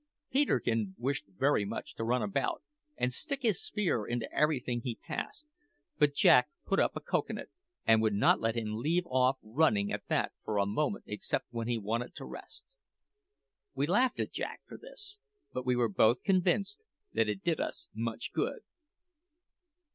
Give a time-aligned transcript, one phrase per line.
[0.31, 2.63] Peterkin wished very much to run about
[2.97, 5.45] and stick his spear into everything he passed;
[5.99, 7.49] but Jack put up a cocoa nut,
[7.85, 11.67] and would not let him leave off running at that for a moment except when
[11.67, 12.77] he wanted to rest.
[13.75, 15.19] We laughed at Jack for this,
[15.53, 16.83] but we were both convinced
[17.13, 18.61] that it did us much good.